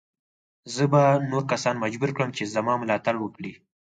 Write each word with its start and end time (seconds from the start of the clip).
زه 0.75 0.83
به 0.91 1.01
نور 1.31 1.43
کسان 1.51 1.75
مجبور 1.83 2.11
کړم 2.15 2.29
چې 2.37 2.43
زما 2.55 2.73
ملاتړ 2.81 3.15
وکړي. 3.19 3.51